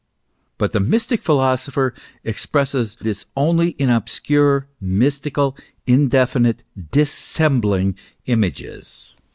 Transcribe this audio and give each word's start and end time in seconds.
But 0.57 0.71
the 0.71 0.79
mystic 0.79 1.21
philosopher 1.21 1.93
expresses 2.23 2.95
this 2.95 3.27
only 3.37 3.73
in 3.77 3.91
obscure, 3.91 4.67
mystical, 4.81 5.55
indefinite, 5.85 6.63
dissembling 6.89 7.95
images. 8.25 9.13